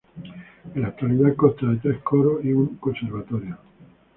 [0.73, 3.59] En la actualidad consta de tres coros y un conservatorio.